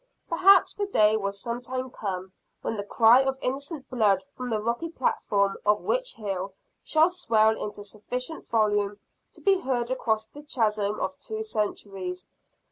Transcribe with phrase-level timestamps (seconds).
[0.27, 4.59] Perhaps the day will some time come, when the cry of innocent blood from the
[4.59, 8.97] rocky platform of Witch Hill, shall swell into sufficient volume
[9.33, 12.27] to be heard across the chasm of two centuries.